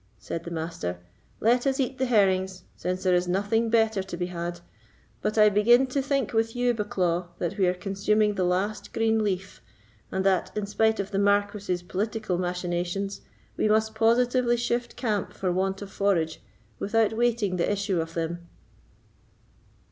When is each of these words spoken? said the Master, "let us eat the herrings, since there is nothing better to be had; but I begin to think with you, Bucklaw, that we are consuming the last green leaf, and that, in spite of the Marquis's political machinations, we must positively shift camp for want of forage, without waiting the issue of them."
said 0.17 0.43
the 0.43 0.49
Master, 0.49 0.97
"let 1.39 1.67
us 1.67 1.79
eat 1.79 1.99
the 1.99 2.07
herrings, 2.07 2.63
since 2.75 3.03
there 3.03 3.13
is 3.13 3.27
nothing 3.27 3.69
better 3.69 4.01
to 4.01 4.17
be 4.17 4.25
had; 4.25 4.59
but 5.21 5.37
I 5.37 5.47
begin 5.47 5.85
to 5.85 6.01
think 6.01 6.33
with 6.33 6.55
you, 6.55 6.73
Bucklaw, 6.73 7.27
that 7.37 7.59
we 7.59 7.67
are 7.67 7.75
consuming 7.75 8.33
the 8.33 8.43
last 8.43 8.93
green 8.93 9.23
leaf, 9.23 9.61
and 10.11 10.25
that, 10.25 10.51
in 10.57 10.65
spite 10.65 10.99
of 10.99 11.11
the 11.11 11.19
Marquis's 11.19 11.83
political 11.83 12.39
machinations, 12.39 13.21
we 13.55 13.67
must 13.69 13.93
positively 13.93 14.57
shift 14.57 14.95
camp 14.95 15.33
for 15.33 15.51
want 15.51 15.83
of 15.83 15.91
forage, 15.91 16.41
without 16.79 17.13
waiting 17.13 17.57
the 17.57 17.71
issue 17.71 18.01
of 18.01 18.15
them." 18.15 18.49